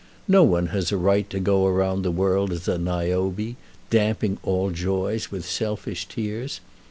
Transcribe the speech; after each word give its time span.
No 0.27 0.41
one 0.43 0.65
has 0.69 0.91
a 0.91 0.97
right 0.97 1.29
to 1.29 1.39
go 1.39 1.67
about 1.67 2.01
the 2.01 2.09
world 2.09 2.51
as 2.51 2.67
a 2.67 2.79
Niobe, 2.79 3.55
damping 3.91 4.39
all 4.41 4.71
joys 4.71 5.29
with 5.29 5.45
selfish 5.45 6.07
tears. 6.07 6.59